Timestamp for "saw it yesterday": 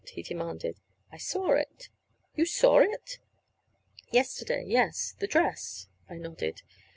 2.47-4.63